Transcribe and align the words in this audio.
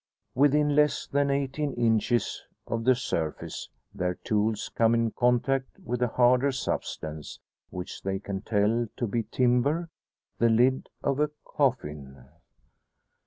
Within 0.33 0.75
less 0.75 1.05
than 1.05 1.29
eighteen 1.29 1.73
inches 1.75 2.41
of 2.65 2.85
the 2.85 2.95
surface 2.95 3.69
their 3.93 4.15
tools 4.15 4.69
come 4.73 4.95
in 4.95 5.11
contact 5.11 5.77
with 5.77 6.01
a 6.01 6.07
harder 6.07 6.51
substance, 6.51 7.37
which 7.69 8.01
they 8.01 8.17
can 8.17 8.41
tell 8.41 8.87
to 8.97 9.05
be 9.05 9.21
timber 9.21 9.91
the 10.39 10.49
lid 10.49 10.89
of 11.03 11.19
a 11.19 11.29
coffin. 11.45 12.25